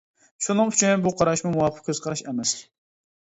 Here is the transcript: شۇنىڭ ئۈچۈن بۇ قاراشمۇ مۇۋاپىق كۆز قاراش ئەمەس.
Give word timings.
شۇنىڭ 0.45 0.71
ئۈچۈن 0.71 1.03
بۇ 1.03 1.11
قاراشمۇ 1.19 1.51
مۇۋاپىق 1.57 1.85
كۆز 1.89 2.01
قاراش 2.05 2.23
ئەمەس. 2.31 2.57